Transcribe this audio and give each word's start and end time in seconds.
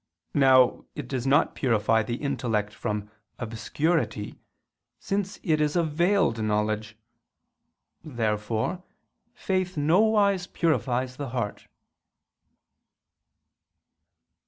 Now 0.33 0.85
it 0.95 1.07
does 1.07 1.27
not 1.27 1.53
purify 1.53 2.01
the 2.01 2.15
intellect 2.15 2.73
from 2.73 3.11
obscurity, 3.37 4.39
since 4.97 5.39
it 5.43 5.61
is 5.61 5.75
a 5.75 5.83
veiled 5.83 6.41
knowledge. 6.41 6.97
Therefore 8.03 8.81
faith 9.35 9.77
nowise 9.77 10.47
purifies 10.47 11.17
the 11.17 11.29
heart. 11.29 11.67